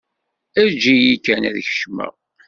[0.61, 2.13] Eǧǧ-iyi kan ad kecmeɣ.